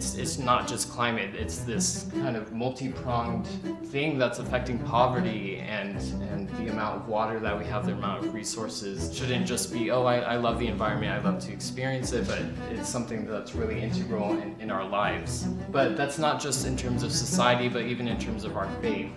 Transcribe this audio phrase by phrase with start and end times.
[0.00, 1.34] it's it's not just climate.
[1.34, 3.46] It's this kind of multi-pronged
[3.88, 5.98] thing that's affecting poverty and
[6.32, 9.14] and the amount of water that we have, the amount of resources.
[9.14, 12.40] Shouldn't just be oh I, I love the environment, I love to experience it, but
[12.70, 15.44] it's something that's really integral in, in our lives.
[15.70, 19.12] But that's not just in terms of society, but even in terms of our faith.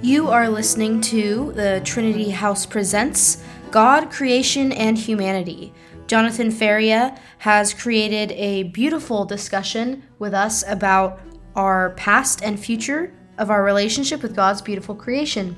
[0.00, 5.72] You are listening to the Trinity House Presents God, Creation, and Humanity.
[6.06, 11.20] Jonathan Feria has created a beautiful discussion with us about
[11.56, 15.56] our past and future of our relationship with God's beautiful creation.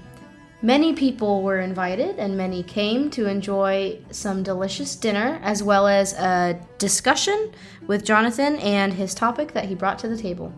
[0.63, 6.13] Many people were invited and many came to enjoy some delicious dinner as well as
[6.13, 7.51] a discussion
[7.89, 10.55] with Jonathan and his topic that he brought to the table.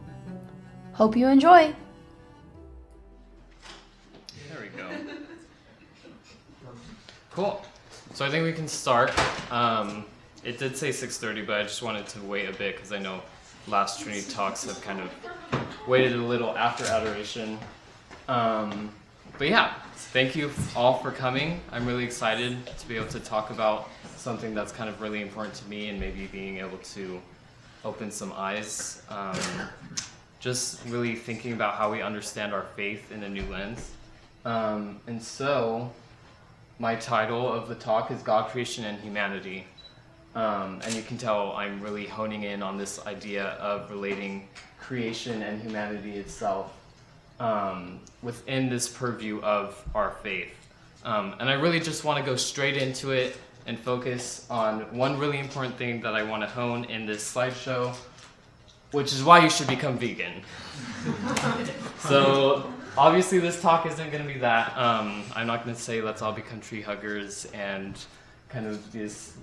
[0.92, 1.74] Hope you enjoy.
[7.36, 7.62] Cool.
[8.14, 9.12] So I think we can start.
[9.52, 10.06] Um,
[10.42, 13.20] it did say 6:30, but I just wanted to wait a bit because I know
[13.68, 15.10] last Trinity talks have kind of
[15.86, 17.58] waited a little after adoration.
[18.26, 18.90] Um,
[19.36, 19.74] but yeah,
[20.14, 21.60] thank you all for coming.
[21.72, 25.54] I'm really excited to be able to talk about something that's kind of really important
[25.56, 27.20] to me and maybe being able to
[27.84, 29.02] open some eyes.
[29.10, 29.38] Um,
[30.40, 33.90] just really thinking about how we understand our faith in a new lens.
[34.46, 35.92] Um, and so,
[36.78, 39.66] my title of the talk is God, Creation, and Humanity.
[40.34, 45.42] Um, and you can tell I'm really honing in on this idea of relating creation
[45.42, 46.72] and humanity itself
[47.40, 50.52] um, within this purview of our faith.
[51.04, 55.18] Um, and I really just want to go straight into it and focus on one
[55.18, 57.94] really important thing that I want to hone in this slideshow,
[58.92, 60.42] which is why you should become vegan.
[61.98, 64.76] so, obviously, this talk isn't going to be that.
[64.76, 67.98] Um, I'm not going to say let's all become tree huggers and
[68.48, 69.34] kind of this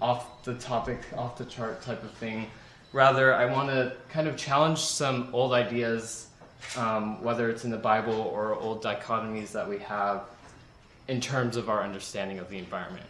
[0.00, 2.46] off the topic, off the chart type of thing.
[2.92, 6.28] Rather, I want to kind of challenge some old ideas,
[6.76, 10.22] um, whether it's in the Bible or old dichotomies that we have
[11.08, 13.06] in terms of our understanding of the environment.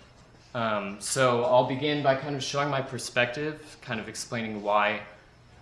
[0.55, 5.01] Um, so I'll begin by kind of showing my perspective, kind of explaining why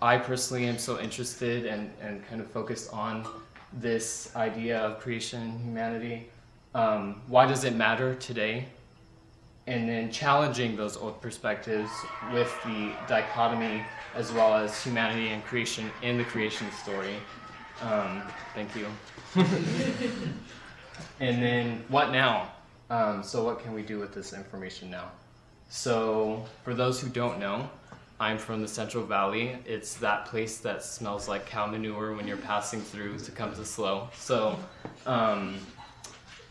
[0.01, 3.25] I personally am so interested and, and kind of focused on
[3.73, 6.29] this idea of creation and humanity.
[6.75, 8.67] Um, why does it matter today?
[9.65, 11.89] And then challenging those old perspectives
[12.31, 13.83] with the dichotomy
[14.15, 17.15] as well as humanity and creation in the creation story.
[17.81, 18.21] Um,
[18.53, 18.87] thank you.
[21.19, 22.51] and then what now?
[22.89, 25.11] Um, so, what can we do with this information now?
[25.67, 27.69] So, for those who don't know,
[28.19, 29.57] I'm from the Central Valley.
[29.65, 33.63] It's that place that smells like cow manure when you're passing through to come to
[33.63, 34.09] SLO.
[34.15, 34.57] So,
[35.05, 35.59] um,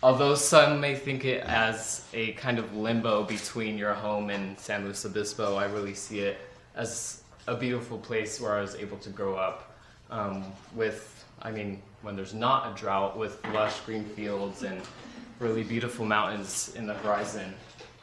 [0.00, 4.84] although some may think it as a kind of limbo between your home and San
[4.84, 6.38] Luis Obispo, I really see it
[6.77, 9.77] as a beautiful place where I was able to grow up
[10.10, 10.44] um,
[10.75, 14.81] with, I mean, when there's not a drought, with lush green fields and
[15.41, 17.53] really beautiful mountains in the horizon.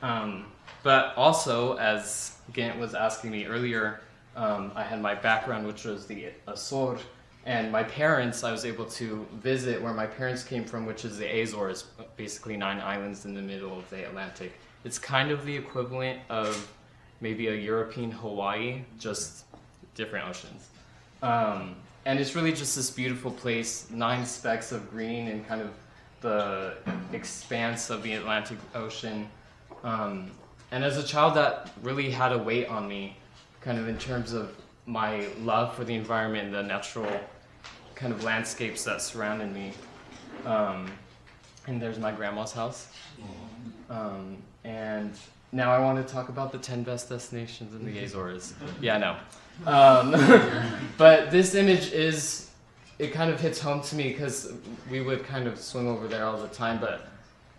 [0.01, 0.47] Um,
[0.83, 4.01] but also, as Gant was asking me earlier,
[4.35, 6.97] um, I had my background, which was the Azor,
[7.45, 11.17] and my parents, I was able to visit where my parents came from, which is
[11.17, 11.85] the Azores,
[12.15, 14.53] basically nine islands in the middle of the Atlantic.
[14.85, 16.71] It's kind of the equivalent of
[17.19, 19.45] maybe a European Hawaii, just
[19.95, 20.69] different oceans.
[21.21, 25.71] Um, and it's really just this beautiful place, nine specks of green and kind of
[26.21, 26.75] the
[27.11, 29.29] expanse of the Atlantic Ocean.
[29.83, 30.31] Um,
[30.73, 33.15] and as a child, that really had a weight on me,
[33.61, 34.55] kind of in terms of
[34.87, 37.07] my love for the environment and the natural
[37.93, 39.73] kind of landscapes that surrounded me.
[40.47, 40.91] Um,
[41.67, 42.87] and there's my grandma's house.
[43.87, 45.15] Um, and
[45.51, 48.55] now I want to talk about the 10 best destinations in the Azores.
[48.81, 49.15] Yeah, no.
[49.71, 50.15] Um,
[50.97, 52.49] but this image is,
[52.97, 54.53] it kind of hits home to me because
[54.89, 56.79] we would kind of swim over there all the time.
[56.79, 57.12] But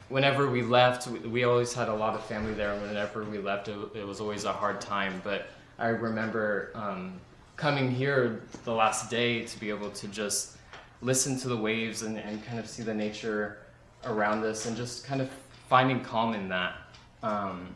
[0.08, 2.74] whenever we left, we, always had a lot of family there.
[2.80, 5.20] Whenever we left, it, it was always a hard time.
[5.24, 5.48] But
[5.78, 7.20] I remember um,
[7.56, 10.56] coming here the last day to be able to just
[11.00, 13.58] listen to the waves and, and kind of see the nature
[14.04, 15.30] around us and just kind of
[15.68, 16.74] finding calm in that.
[17.22, 17.74] Um,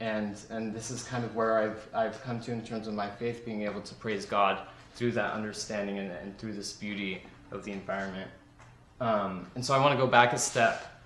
[0.00, 3.08] and and this is kind of where I've I've come to in terms of my
[3.08, 4.60] faith, being able to praise God
[4.94, 8.30] through that understanding and, and through this beauty of the environment.
[9.00, 10.99] Um, and so I want to go back a step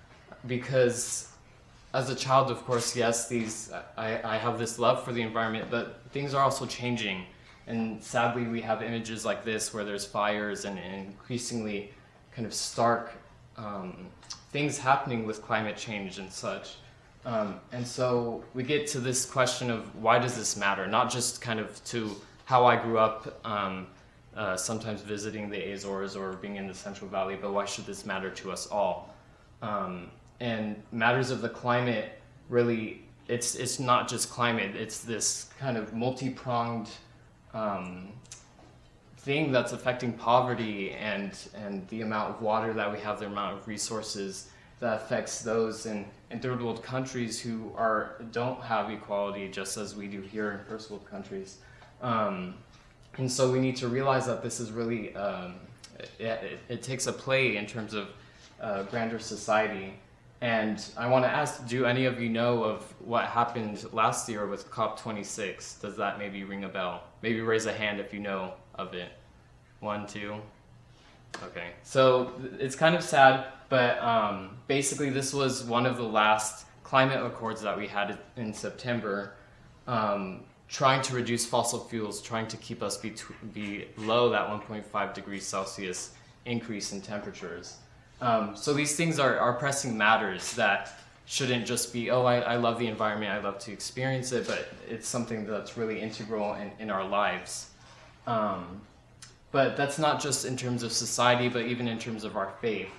[0.47, 1.31] because
[1.93, 5.67] as a child, of course, yes, these I, I have this love for the environment,
[5.69, 7.25] but things are also changing.
[7.67, 11.91] And sadly, we have images like this where there's fires and, and increasingly
[12.31, 13.13] kind of stark
[13.57, 14.07] um,
[14.51, 16.75] things happening with climate change and such.
[17.25, 20.85] Um, and so we get to this question of why does this matter?
[20.85, 22.15] Not just kind of to
[22.45, 23.87] how I grew up, um,
[24.35, 28.05] uh, sometimes visiting the Azores or being in the Central Valley, but why should this
[28.05, 29.15] matter to us all?
[30.39, 34.75] And matters of the climate really, it's it's not just climate.
[34.75, 36.89] It's this kind of multi-pronged
[37.53, 38.09] um,
[39.17, 43.57] thing that's affecting poverty and and the amount of water that we have, the amount
[43.57, 44.49] of resources
[44.79, 49.95] that affects those in, in third world countries who are don't have equality just as
[49.95, 51.57] we do here in first world countries.
[52.01, 52.55] Um,
[53.17, 55.55] and so we need to realize that this is really um,
[55.97, 58.09] it, it, it, takes a play in terms of
[58.61, 59.93] uh, grander society.
[60.45, 64.45] And I want to ask, do any of you know of what happened last year
[64.45, 65.81] with COP26?
[65.81, 67.01] Does that maybe ring a bell?
[67.23, 69.11] Maybe raise a hand if you know of it.
[69.79, 70.35] One, two.
[71.45, 76.67] Okay, so it's kind of sad, but um, basically this was one of the last
[76.83, 79.33] climate accords that we had in September,
[79.87, 85.43] um, trying to reduce fossil fuels, trying to keep us be below that 1.5 degrees
[85.43, 86.11] Celsius
[86.45, 87.77] increase in temperatures.
[88.21, 92.55] Um, so these things are, are pressing matters that shouldn't just be, oh, I, I
[92.55, 96.71] love the environment, I love to experience it, but it's something that's really integral in,
[96.79, 97.71] in our lives.
[98.27, 98.81] Um,
[99.51, 102.91] but that's not just in terms of society, but even in terms of our faith.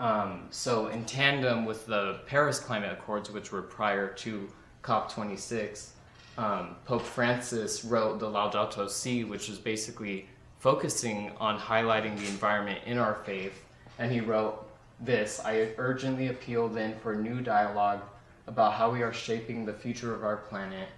[0.00, 4.48] Um, so, in tandem with the Paris Climate Accords, which were prior to
[4.82, 5.90] COP26,
[6.36, 10.26] um, Pope Francis wrote the Laudato Si, which is basically
[10.58, 13.64] focusing on highlighting the environment in our faith.
[13.98, 14.66] And he wrote
[15.00, 18.00] this I urgently appeal then for new dialogue
[18.46, 20.88] about how we are shaping the future of our planet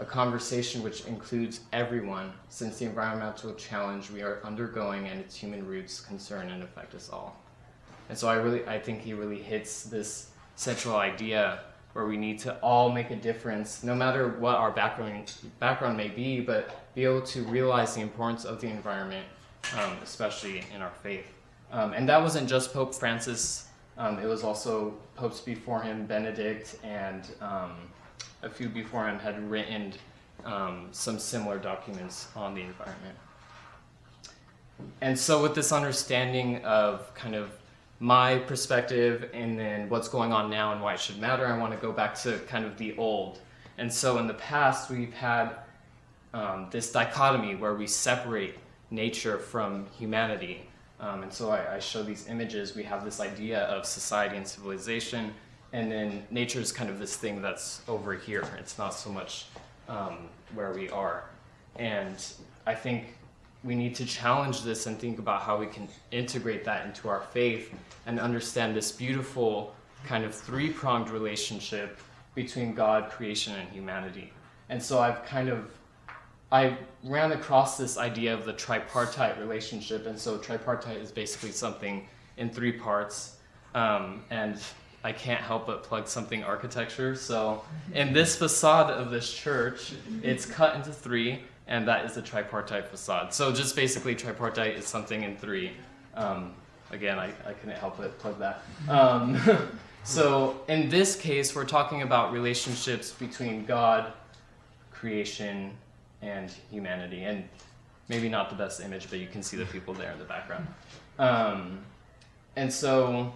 [0.00, 5.66] a conversation which includes everyone, since the environmental challenge we are undergoing and its human
[5.66, 7.36] roots concern and affect us all.
[8.08, 11.60] And so I really, I think he really hits this central idea
[11.92, 16.08] where we need to all make a difference, no matter what our background background may
[16.08, 19.26] be, but be able to realize the importance of the environment,
[19.76, 21.26] um, especially in our faith.
[21.72, 26.76] Um, and that wasn't just Pope Francis; um, it was also popes before him, Benedict
[26.82, 27.72] and um,
[28.42, 29.92] a few before him had written
[30.44, 33.16] um, some similar documents on the environment.
[35.00, 37.50] And so, with this understanding of kind of
[37.98, 41.72] my perspective and then what's going on now and why it should matter, I want
[41.72, 43.40] to go back to kind of the old.
[43.78, 45.56] And so, in the past, we've had
[46.32, 48.56] um, this dichotomy where we separate
[48.90, 50.66] nature from humanity.
[51.00, 52.76] Um, and so, I, I show these images.
[52.76, 55.32] We have this idea of society and civilization
[55.72, 58.44] and then nature is kind of this thing that's over here.
[58.58, 59.46] It's not so much
[59.88, 61.24] um, where we are.
[61.76, 62.16] And
[62.66, 63.14] I think
[63.62, 67.20] we need to challenge this and think about how we can integrate that into our
[67.20, 67.72] faith
[68.06, 69.74] and understand this beautiful
[70.04, 72.00] kind of three pronged relationship
[72.34, 74.32] between God, creation, and humanity.
[74.70, 75.70] And so I've kind of
[76.52, 82.06] I ran across this idea of the tripartite relationship, and so tripartite is basically something
[82.36, 83.36] in three parts.
[83.74, 84.60] Um, and
[85.02, 87.14] I can't help but plug something architecture.
[87.14, 87.62] So,
[87.94, 92.88] in this facade of this church, it's cut into three, and that is a tripartite
[92.88, 93.32] facade.
[93.32, 95.72] So, just basically, tripartite is something in three.
[96.14, 96.52] Um,
[96.90, 98.62] again, I, I couldn't help but plug that.
[98.88, 99.40] Um,
[100.04, 104.12] so, in this case, we're talking about relationships between God,
[104.90, 105.72] creation,
[106.22, 107.24] and humanity.
[107.24, 107.48] And
[108.08, 110.66] maybe not the best image, but you can see the people there in the background.
[111.18, 111.78] Um,
[112.56, 113.32] and so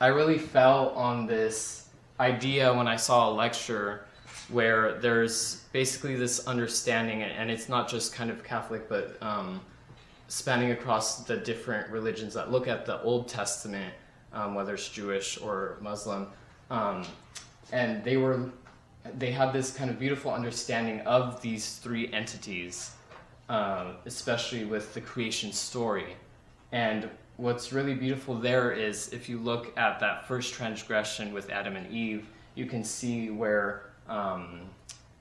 [0.00, 1.88] I really fell on this
[2.18, 4.04] idea when I saw a lecture
[4.48, 9.60] where there's basically this understanding, and it's not just kind of Catholic, but um,
[10.28, 13.94] spanning across the different religions that look at the Old Testament,
[14.32, 16.26] um, whether it's Jewish or Muslim,
[16.70, 17.04] um,
[17.70, 18.50] and they were
[19.18, 22.92] they had this kind of beautiful understanding of these three entities,
[23.48, 26.16] uh, especially with the creation story,
[26.72, 31.76] and what's really beautiful there is if you look at that first transgression with Adam
[31.76, 34.60] and Eve, you can see where um,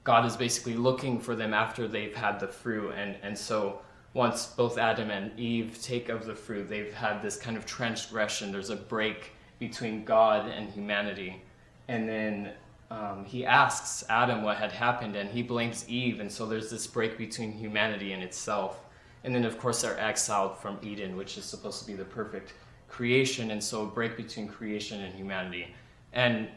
[0.03, 2.91] God is basically looking for them after they've had the fruit.
[2.91, 3.81] And, and so
[4.13, 8.51] once both Adam and Eve take of the fruit, they've had this kind of transgression.
[8.51, 11.41] There's a break between God and humanity.
[11.88, 12.51] And then
[12.91, 16.19] um, he asks Adam what had happened, and he blames Eve.
[16.19, 18.81] And so there's this break between humanity and itself.
[19.24, 22.53] And then, of course, they're exiled from Eden, which is supposed to be the perfect
[22.89, 25.74] creation, and so a break between creation and humanity.
[26.12, 26.50] And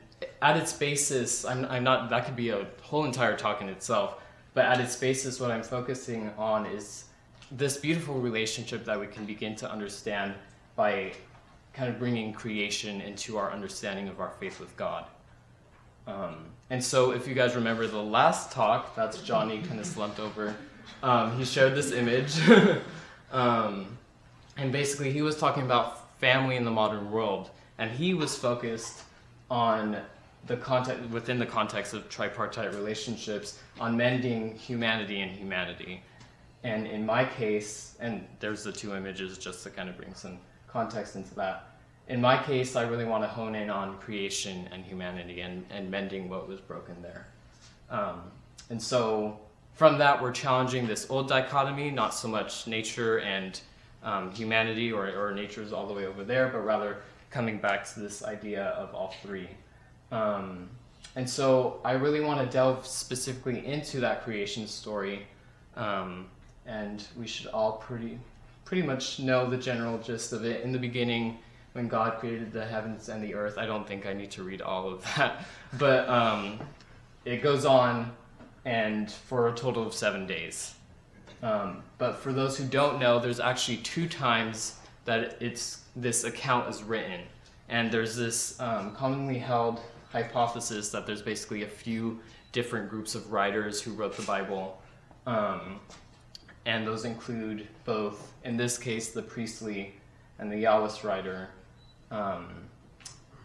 [0.43, 4.17] at its basis, I'm, I'm not, that could be a whole entire talk in itself,
[4.55, 7.05] but at its basis, what I'm focusing on is
[7.53, 10.35] this beautiful relationship that we can begin to understand
[10.75, 11.13] by
[11.73, 15.07] kind of bringing creation into our understanding of our faith with God.
[16.07, 20.19] Um, and so, if you guys remember the last talk, that's Johnny kind of slumped
[20.19, 20.55] over.
[21.03, 22.39] Um, he showed this image,
[23.33, 23.97] um,
[24.57, 29.03] and basically he was talking about family in the modern world, and he was focused
[29.51, 29.99] on
[30.47, 36.03] the context within the context of tripartite relationships on mending humanity and humanity.
[36.63, 40.39] And in my case, and there's the two images just to kind of bring some
[40.67, 41.74] context into that.
[42.09, 45.91] In my case, I really want to hone in on creation and humanity and, and
[45.91, 47.27] mending what was broken there.
[47.91, 48.23] Um,
[48.69, 49.39] and so
[49.73, 53.61] from that, we're challenging this old dichotomy, not so much nature and
[54.03, 56.99] um, humanity or, or nature is all the way over there, but rather
[57.31, 59.49] coming back to this idea of all three.
[60.13, 60.69] Um,
[61.17, 65.27] and so I really want to delve specifically into that creation story.
[65.77, 66.27] Um,
[66.67, 68.19] and we should all pretty,
[68.65, 70.63] pretty much know the general gist of it.
[70.63, 71.39] In the beginning,
[71.75, 74.63] when God created the heavens and the earth, I don't think I need to read
[74.63, 75.45] all of that.
[75.79, 76.61] But um,
[77.25, 78.13] it goes on
[78.65, 80.75] and for a total of seven days.
[81.43, 86.71] Um, but for those who don't know, there's actually two times that it's this account
[86.71, 87.21] is written,
[87.69, 89.81] and there's this um, commonly held
[90.13, 92.21] hypothesis that there's basically a few
[92.53, 94.81] different groups of writers who wrote the Bible,
[95.27, 95.81] um,
[96.67, 99.93] and those include both, in this case, the priestly
[100.39, 101.49] and the Yahwist writer.
[102.15, 102.47] Um,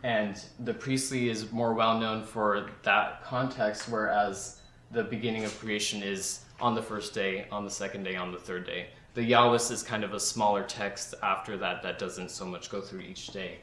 [0.04, 4.62] and the priestly is more well known for that context, whereas
[4.92, 8.38] the beginning of creation is on the first day, on the second day, on the
[8.38, 8.88] third day.
[9.16, 12.80] The Yahwist is kind of a smaller text after that that doesn't so much go
[12.80, 13.58] through each day.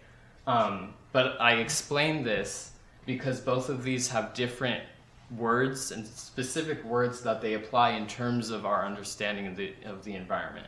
[0.47, 2.73] Um, but I explain this
[3.07, 4.83] because both of these have different
[5.37, 10.05] words and specific words that they apply in terms of our understanding of the, of
[10.05, 10.67] the environment.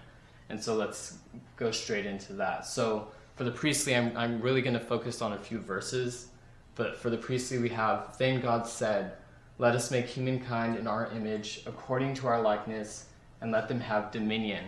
[0.48, 1.18] And so let's
[1.56, 2.66] go straight into that.
[2.66, 6.26] So for the priestly, I'm, I'm really going to focus on a few verses.
[6.74, 9.12] But for the priestly, we have, Then God said,
[9.58, 13.06] let us make humankind in our image, according to our likeness,
[13.40, 14.64] and let them have dominion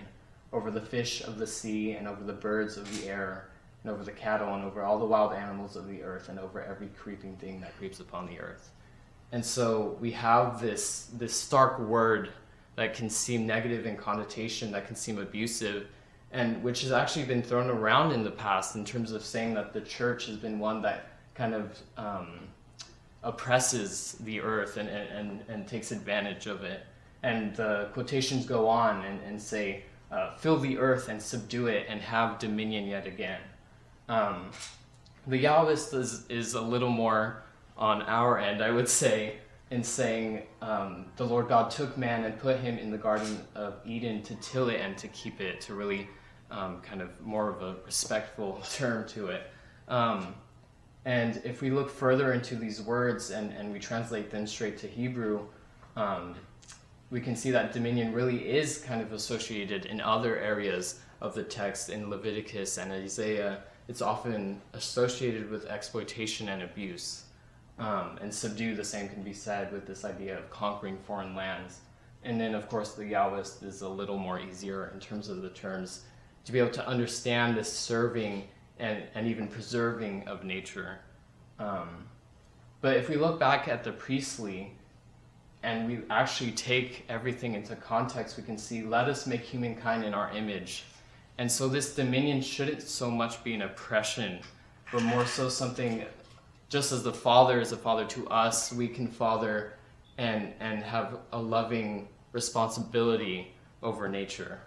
[0.52, 3.50] over the fish of the sea, and over the birds of the air,
[3.82, 6.62] and over the cattle, and over all the wild animals of the earth, and over
[6.62, 8.70] every creeping thing that creeps upon the earth.
[9.32, 12.30] And so we have this, this stark word
[12.76, 15.88] that can seem negative in connotation, that can seem abusive,
[16.32, 19.72] and which has actually been thrown around in the past in terms of saying that
[19.72, 22.40] the church has been one that kind of um,
[23.22, 26.86] oppresses the earth and, and, and takes advantage of it.
[27.22, 31.86] And the quotations go on and, and say, uh, fill the earth and subdue it
[31.88, 33.40] and have dominion yet again.
[34.08, 34.50] Um,
[35.26, 37.42] the Yahwist is, is a little more
[37.76, 39.36] on our end, I would say,
[39.70, 43.74] in saying um, the Lord God took man and put him in the Garden of
[43.84, 46.08] Eden to till it and to keep it, to really
[46.50, 49.50] um, kind of more of a respectful term to it.
[49.88, 50.34] Um,
[51.04, 54.86] and if we look further into these words and, and we translate them straight to
[54.86, 55.46] Hebrew,
[55.96, 56.34] um,
[57.10, 61.42] we can see that dominion really is kind of associated in other areas of the
[61.42, 63.62] text in Leviticus and Isaiah.
[63.88, 67.24] It's often associated with exploitation and abuse.
[67.78, 71.80] Um, and subdue, the same can be said with this idea of conquering foreign lands.
[72.22, 75.48] And then, of course, the Yahwist is a little more easier in terms of the
[75.48, 76.04] terms
[76.44, 80.98] to be able to understand this serving and, and even preserving of nature.
[81.58, 82.06] Um,
[82.80, 84.72] but if we look back at the priestly
[85.62, 90.14] and we actually take everything into context, we can see, let us make humankind in
[90.14, 90.84] our image.
[91.36, 94.40] And so this dominion shouldn't so much be an oppression,
[94.92, 96.04] but more so something,
[96.70, 99.74] just as the Father is a father to us, we can father
[100.16, 104.60] and, and have a loving responsibility over nature.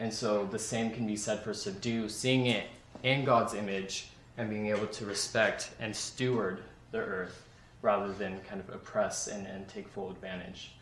[0.00, 2.64] And so the same can be said for subdue, seeing it
[3.02, 7.46] in God's image and being able to respect and steward the earth
[7.82, 10.72] rather than kind of oppress and, and take full advantage.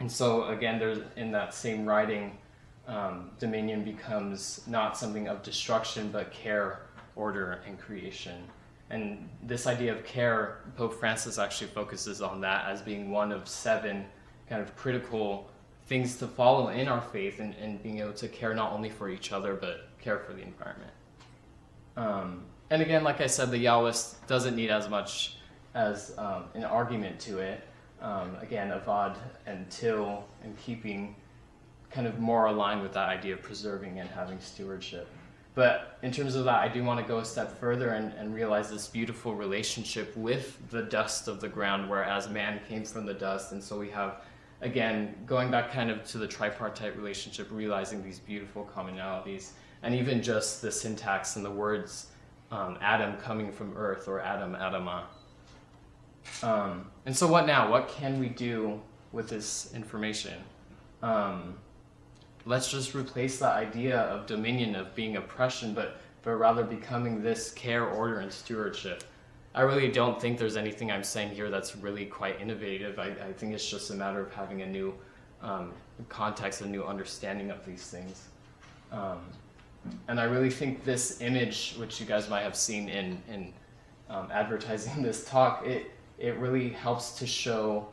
[0.00, 2.36] And so, again, there's in that same writing,
[2.88, 6.80] um, dominion becomes not something of destruction, but care,
[7.14, 8.42] order, and creation.
[8.90, 13.48] And this idea of care, Pope Francis actually focuses on that as being one of
[13.48, 14.04] seven
[14.48, 15.50] kind of critical
[15.86, 19.08] things to follow in our faith and, and being able to care not only for
[19.08, 20.90] each other, but care for the environment.
[21.96, 25.36] Um, and again, like I said, the Yahwist doesn't need as much
[25.74, 27.62] as um, an argument to it.
[28.00, 29.16] Um, again, avad
[29.46, 31.14] and till and keeping
[31.90, 35.08] kind of more aligned with that idea of preserving and having stewardship.
[35.54, 38.34] But in terms of that, I do want to go a step further and, and
[38.34, 43.14] realize this beautiful relationship with the dust of the ground, whereas man came from the
[43.14, 43.52] dust.
[43.52, 44.16] And so we have,
[44.60, 49.50] again, going back kind of to the tripartite relationship, realizing these beautiful commonalities
[49.82, 52.08] and even just the syntax and the words
[52.50, 55.04] um, Adam coming from earth or Adam Adama.
[56.42, 57.70] Um, and so, what now?
[57.70, 58.80] What can we do
[59.12, 60.34] with this information?
[61.02, 61.56] Um,
[62.44, 67.52] let's just replace the idea of dominion, of being oppression, but, but rather becoming this
[67.52, 69.04] care, order, and stewardship.
[69.56, 72.98] I really don't think there's anything I'm saying here that's really quite innovative.
[72.98, 74.94] I, I think it's just a matter of having a new
[75.40, 75.72] um,
[76.10, 78.28] context, a new understanding of these things.
[78.92, 79.20] Um,
[80.08, 83.54] and I really think this image, which you guys might have seen in, in
[84.10, 87.88] um, advertising this talk, it, it really helps to show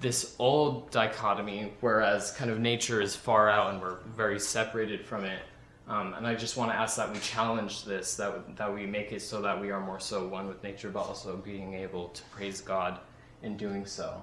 [0.00, 5.24] this old dichotomy, whereas kind of nature is far out and we're very separated from
[5.24, 5.38] it.
[5.88, 9.12] Um, and I just want to ask that we challenge this, that, that we make
[9.12, 12.22] it so that we are more so one with nature, but also being able to
[12.24, 12.98] praise God
[13.42, 14.20] in doing so.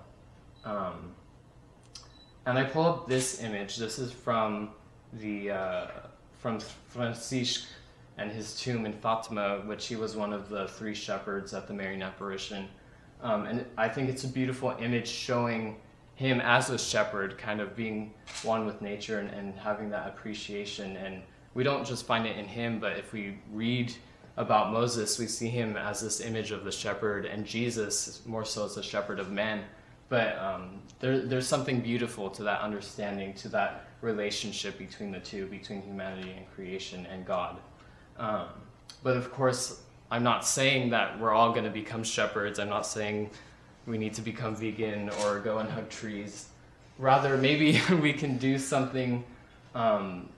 [0.66, 1.14] Um,
[2.46, 3.78] and I pull up this image.
[3.78, 4.72] This is from
[5.14, 5.88] the uh,
[6.40, 7.68] from Francisco
[8.18, 11.74] and his tomb in Fatima, which he was one of the three shepherds at the
[11.74, 12.68] Marian apparition.
[13.22, 15.78] Um, and I think it's a beautiful image showing
[16.16, 20.98] him as a shepherd, kind of being one with nature and, and having that appreciation.
[20.98, 23.94] And we don't just find it in him, but if we read
[24.38, 28.66] about Moses, we see him as this image of the shepherd, and Jesus more so
[28.66, 29.64] as the shepherd of men.
[30.10, 35.46] But um, there, there's something beautiful to that understanding, to that relationship between the two,
[35.48, 37.58] between humanity and creation and God.
[38.18, 38.48] Um,
[39.02, 39.82] but of course,
[40.12, 42.60] I'm not saying that we're all going to become shepherds.
[42.60, 43.32] I'm not saying
[43.88, 46.50] we need to become vegan or go and hug trees.
[46.98, 49.24] Rather, maybe we can do something,
[49.76, 50.30] um,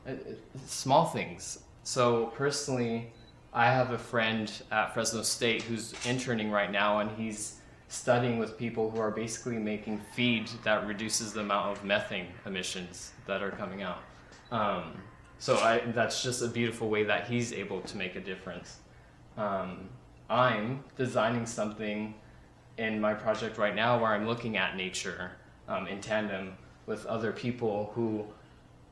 [0.65, 1.59] small things.
[1.83, 3.11] So, personally,
[3.53, 8.57] I have a friend at Fresno State who's interning right now, and he's studying with
[8.57, 13.51] people who are basically making feed that reduces the amount of methane emissions that are
[13.51, 13.99] coming out.
[14.51, 14.93] Um,
[15.37, 18.79] so I, that's just a beautiful way that he's able to make a difference.
[19.37, 19.89] Um,
[20.29, 22.15] I'm designing something
[22.77, 25.31] in my project right now where I'm looking at nature
[25.67, 28.25] um, in tandem with other people who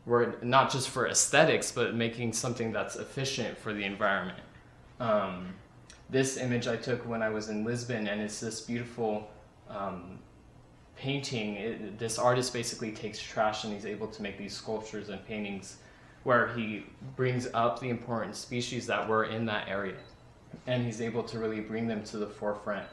[0.06, 4.40] were not just for aesthetics, but making something that's efficient for the environment.
[5.00, 5.54] Um,
[6.10, 9.30] this image I took when I was in Lisbon, and it's this beautiful
[9.70, 10.20] um,
[10.96, 11.56] painting.
[11.56, 15.78] It, this artist basically takes trash and he's able to make these sculptures and paintings
[16.24, 16.86] where he
[17.16, 19.98] brings up the important species that were in that area.
[20.68, 22.86] And he's able to really bring them to the forefront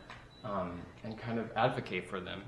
[0.44, 2.42] um, and kind of advocate for them.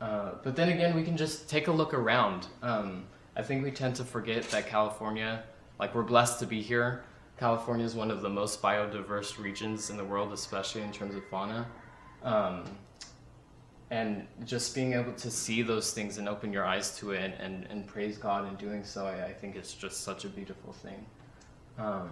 [0.00, 2.46] Uh, but then again, we can just take a look around.
[2.62, 3.04] Um,
[3.36, 5.44] I think we tend to forget that California,
[5.78, 7.04] like we're blessed to be here,
[7.38, 11.24] California is one of the most biodiverse regions in the world, especially in terms of
[11.28, 11.66] fauna.
[12.22, 12.64] Um,
[13.90, 17.66] and just being able to see those things and open your eyes to it and,
[17.68, 21.04] and, praise God in doing so, I, I, think it's just such a beautiful thing.
[21.78, 22.10] Um,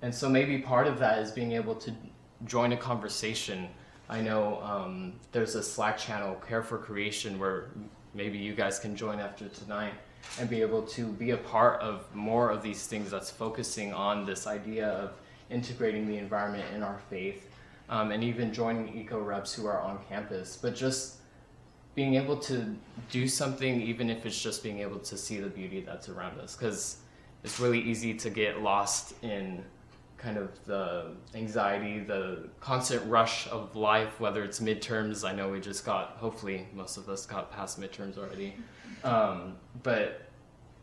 [0.00, 1.92] and so maybe part of that is being able to
[2.46, 3.68] join a conversation.
[4.08, 7.70] I know um, there's a Slack channel, Care for Creation, where
[8.18, 9.94] maybe you guys can join after tonight
[10.40, 14.26] and be able to be a part of more of these things that's focusing on
[14.26, 15.12] this idea of
[15.50, 17.48] integrating the environment in our faith
[17.88, 20.58] um, and even joining eco reps who are on campus.
[20.60, 21.18] But just
[21.94, 22.76] being able to
[23.08, 26.56] do something even if it's just being able to see the beauty that's around us
[26.56, 26.98] because
[27.44, 29.64] it's really easy to get lost in
[30.18, 35.26] kind of the anxiety, the constant rush of life, whether it's midterms.
[35.26, 38.54] I know we just got, hopefully, most of us got past midterms already.
[39.04, 40.22] Um, but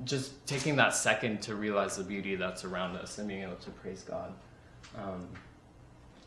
[0.05, 3.69] just taking that second to realize the beauty that's around us and being able to
[3.71, 4.33] praise God.
[4.97, 5.27] Um,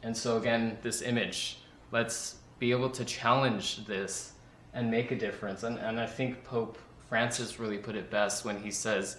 [0.03, 1.59] and so, again, this image,
[1.93, 4.33] let's be able to challenge this
[4.75, 5.63] and make a difference.
[5.63, 9.17] And, and I think Pope Francis really put it best when he says,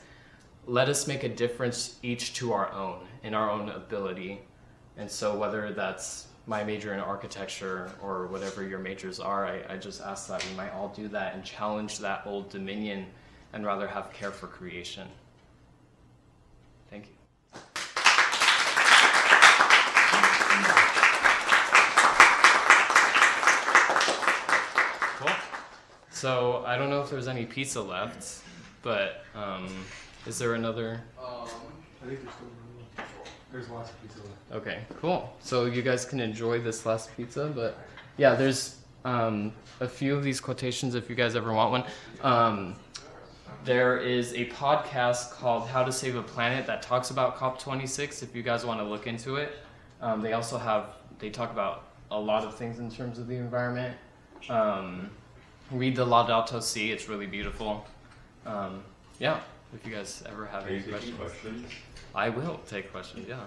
[0.69, 4.39] let us make a difference each to our own, in our own ability.
[4.97, 9.77] And so, whether that's my major in architecture or whatever your majors are, I, I
[9.77, 13.07] just ask that we might all do that and challenge that old dominion
[13.51, 15.07] and rather have care for creation.
[16.91, 17.13] Thank you.
[25.17, 25.35] Cool.
[26.11, 28.43] So I don't know if there's any pizza left,
[28.83, 29.67] but um,
[30.25, 31.01] is there another?
[31.19, 31.47] Um,
[32.03, 33.05] I think there's still
[33.51, 34.65] There's lots of pizza left.
[34.67, 35.33] Okay, cool.
[35.41, 37.77] So you guys can enjoy this last pizza, but
[38.17, 41.83] yeah, there's um, a few of these quotations if you guys ever want one.
[42.21, 42.75] Um,
[43.65, 48.23] there is a podcast called How to Save a Planet that talks about COP26.
[48.23, 49.57] If you guys want to look into it,
[50.01, 53.35] um, they also have they talk about a lot of things in terms of the
[53.35, 53.95] environment.
[54.49, 55.09] Um,
[55.71, 57.85] read the Laudato Si; it's really beautiful.
[58.45, 58.83] Um,
[59.19, 59.41] yeah.
[59.73, 61.17] If you guys ever have any questions.
[61.17, 61.71] questions.
[62.15, 63.43] I will take questions, yeah.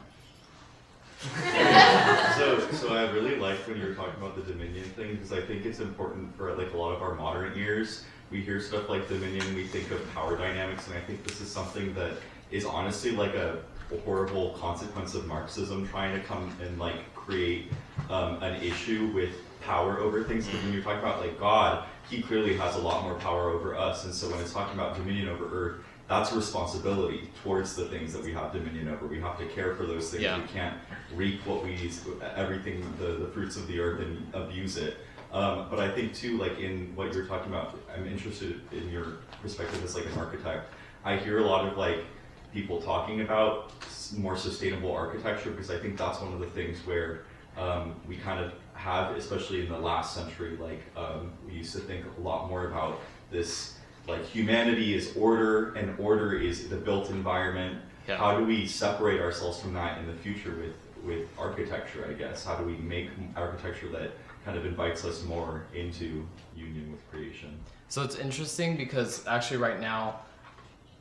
[2.36, 5.40] so, so I really liked when you were talking about the Dominion thing because I
[5.40, 8.04] think it's important for like a lot of our modern ears.
[8.30, 11.50] We hear stuff like Dominion, we think of power dynamics, and I think this is
[11.50, 12.12] something that
[12.50, 13.58] is honestly like a
[14.04, 17.70] horrible consequence of Marxism trying to come and like create
[18.10, 19.30] um, an issue with
[19.60, 20.46] power over things.
[20.46, 23.76] Because when you're talking about like God, He clearly has a lot more power over
[23.76, 28.12] us, and so when it's talking about dominion over Earth, that's responsibility towards the things
[28.12, 29.06] that we have dominion over.
[29.06, 30.22] We have to care for those things.
[30.22, 30.42] Yeah.
[30.42, 30.76] We can't
[31.14, 31.90] reap what we
[32.36, 34.98] everything the, the fruits of the earth and abuse it.
[35.32, 39.20] Um, but I think too, like in what you're talking about, I'm interested in your
[39.40, 40.68] perspective as like an architect.
[41.02, 42.04] I hear a lot of like
[42.52, 43.72] people talking about
[44.14, 47.22] more sustainable architecture because I think that's one of the things where
[47.56, 51.80] um, we kind of have, especially in the last century, like um, we used to
[51.80, 57.10] think a lot more about this like humanity is order and order is the built
[57.10, 57.78] environment.
[58.08, 58.16] Yeah.
[58.16, 62.06] How do we separate ourselves from that in the future with with architecture?
[62.08, 64.12] I guess how do we make architecture that
[64.44, 67.58] kind of invites us more into union with creation?
[67.88, 70.20] So it's interesting because actually right now,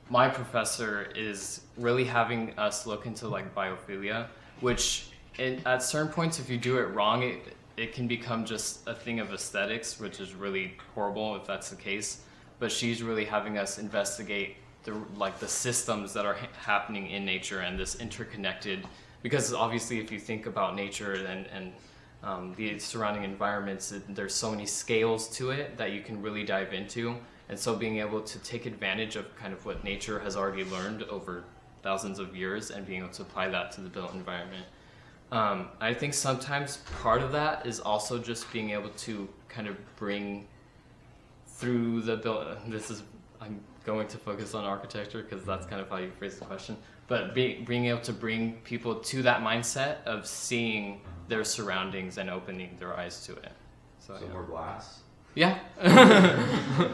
[0.10, 4.28] my professor is really having us look into like biophilia,
[4.60, 8.86] which it, at certain points, if you do it wrong, it it can become just
[8.88, 12.22] a thing of aesthetics, which is really horrible if that's the case.
[12.62, 17.26] But she's really having us investigate the like the systems that are ha- happening in
[17.26, 18.86] nature and this interconnected.
[19.22, 21.74] Because obviously, if you think about nature and and
[22.24, 26.72] um, the surrounding environments, there's so many scales to it that you can really dive
[26.72, 27.18] into.
[27.50, 31.04] And so being able to take advantage of kind of what nature has already learned
[31.04, 31.44] over
[31.84, 34.66] thousands of years and being able to apply that to the built environment.
[35.32, 39.76] Um, I think sometimes part of that is also just being able to kind of
[39.96, 40.48] bring
[41.62, 42.48] through the built.
[42.68, 43.04] This is
[43.40, 46.76] I'm going to focus on architecture because that's kind of how you phrase the question.
[47.08, 52.30] But be, being able to bring people to that mindset of seeing their surroundings and
[52.30, 53.52] opening their eyes to it.
[54.00, 54.34] So, So yeah.
[54.34, 55.02] more glass.
[55.36, 55.60] yeah.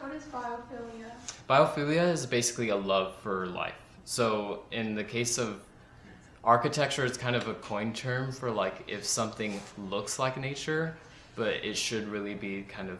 [0.00, 1.10] What is biophilia?
[1.48, 3.74] Biophilia is basically a love for life.
[4.04, 5.60] So in the case of
[6.44, 10.96] architecture, it's kind of a coin term for like if something looks like nature,
[11.36, 12.98] but it should really be kind of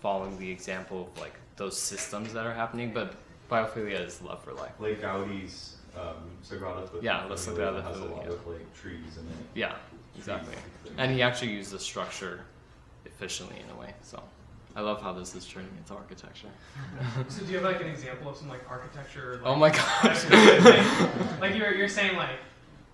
[0.00, 2.92] following the example of like those systems that are happening.
[2.94, 3.14] But
[3.50, 4.72] biophilia is love for life.
[4.78, 8.30] Like Gaudi's um, Sagrada Familia Yeah, La Sagrada has a lot Familia.
[8.32, 9.46] of like trees in it.
[9.54, 9.74] Yeah,
[10.16, 10.54] exactly.
[10.96, 12.40] And he actually used the structure
[13.04, 13.92] efficiently in a way.
[14.02, 14.22] So
[14.76, 16.48] I love how this is turning into architecture.
[17.28, 19.40] So do you have like an example of some like architecture?
[19.42, 20.30] Like, Oh my gosh.
[20.30, 22.38] like, like you're you're saying like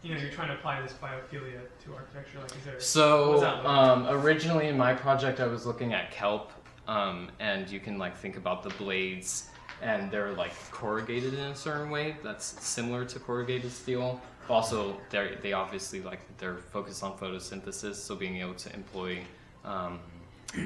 [0.03, 2.39] you know you're trying to apply this biophilia to architecture.
[2.41, 2.81] Like is there?
[2.81, 3.77] So does that look like?
[3.77, 6.53] um, originally in my project, I was looking at kelp,
[6.89, 9.49] um, and you can like think about the blades,
[9.81, 14.21] and they're like corrugated in a certain way that's similar to corrugated steel.
[14.49, 19.21] Also, they they obviously like they're focused on photosynthesis, so being able to employ
[19.65, 20.01] um,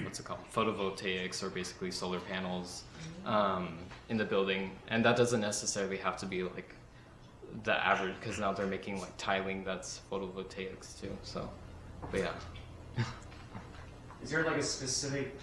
[0.03, 2.85] what's it called photovoltaics or basically solar panels
[3.27, 3.77] um,
[4.09, 6.75] in the building, and that doesn't necessarily have to be like
[7.65, 11.17] the average because now they're making like tiling that's photovoltaics too.
[11.23, 11.49] So,
[12.11, 13.05] but yeah.
[14.23, 15.37] Is there like a specific,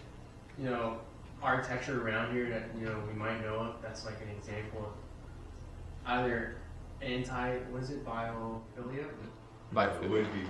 [0.57, 0.97] you know,
[1.41, 3.81] architecture around here that you know we might know of?
[3.81, 4.93] That's like an example of
[6.05, 6.55] either
[7.01, 9.05] anti, what is it, biophilia,
[10.03, 10.41] It would be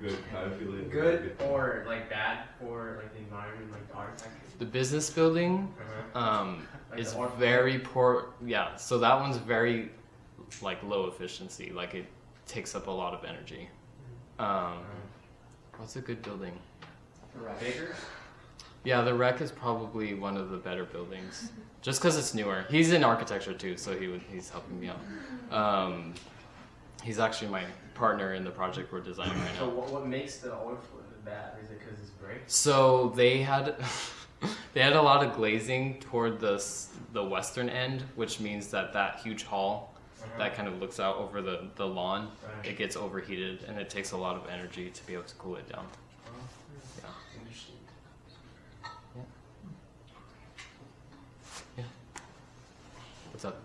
[0.00, 0.18] good.
[0.34, 0.90] Biophilia.
[0.90, 4.36] good or like bad for like the environment, like the architecture.
[4.58, 5.72] The business building
[6.14, 6.18] Uh-huh.
[6.18, 8.26] um, Like is the very poor.
[8.44, 9.90] Yeah, so that one's very
[10.60, 11.72] like low efficiency.
[11.74, 12.06] Like it
[12.46, 13.68] takes up a lot of energy.
[14.38, 14.78] Um,
[15.78, 16.58] what's a good building?
[17.60, 17.94] Bigger.
[18.84, 22.64] Yeah, the Rec is probably one of the better buildings, just because it's newer.
[22.68, 25.56] He's in architecture too, so he would, he's helping me out.
[25.56, 26.14] Um,
[27.04, 27.62] he's actually my
[27.94, 29.74] partner in the project we're designing right So now.
[29.76, 31.52] what, what makes the old fluid bad?
[31.62, 32.42] Is it because it's brick?
[32.48, 33.76] So they had
[34.74, 36.62] they had a lot of glazing toward the
[37.12, 39.91] the western end, which means that that huge hall
[40.22, 40.38] Mm-hmm.
[40.38, 42.66] that kind of looks out over the, the lawn, Right.
[42.70, 45.56] it gets overheated and it takes a lot of energy to be able to cool
[45.56, 45.86] it down.
[46.26, 46.30] Oh,
[46.98, 47.08] yeah.
[47.40, 47.74] Interesting.
[53.30, 53.60] What's up?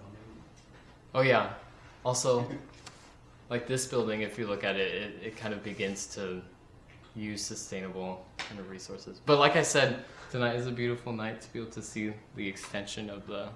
[1.13, 1.53] Oh yeah.
[2.05, 2.47] Also,
[3.49, 6.41] like this building, if you look at it, it, it kind of begins to
[7.15, 9.19] use sustainable kind of resources.
[9.25, 12.47] But like I said, tonight is a beautiful night to be able to see the
[12.47, 13.49] extension of the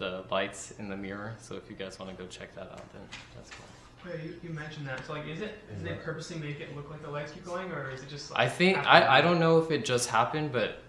[0.00, 1.34] the lights in the mirror.
[1.40, 3.02] So if you guys want to go check that out, then
[3.36, 4.10] that's cool.
[4.12, 5.06] Wait, you, you mentioned that.
[5.06, 5.54] So like, is it?
[5.68, 8.30] Did they purposely make it look like the lights keep going, or is it just?
[8.32, 10.82] Like, I think I, I don't know if it just happened, but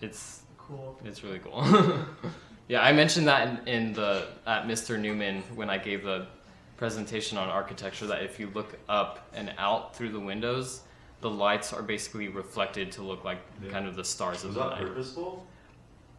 [0.00, 0.98] it's Cool.
[1.04, 1.62] It's really cool.
[2.68, 4.98] yeah, I mentioned that in, in the at Mr.
[4.98, 6.26] Newman when I gave the
[6.76, 10.80] presentation on architecture that if you look up and out through the windows,
[11.20, 13.70] the lights are basically reflected to look like Yeah.
[13.70, 14.88] kind of the stars of Was the that night.
[14.88, 15.46] purposeful?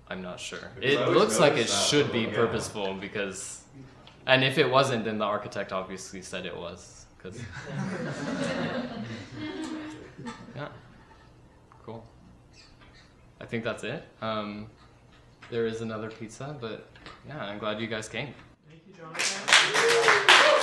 [0.09, 0.59] I'm not sure.
[0.75, 2.33] Because It looks like it should but, be yeah.
[2.33, 3.63] purposeful because,
[4.25, 7.05] and if it wasn't, then the architect obviously said it was.
[7.21, 7.39] Cause,
[10.55, 10.67] yeah,
[11.83, 12.05] cool.
[13.41, 14.03] I think that's it.
[14.21, 14.67] Um,
[15.49, 16.87] there is another pizza, but
[17.27, 18.33] yeah, I'm glad you guys came.
[18.69, 20.53] Thank you, Jonathan.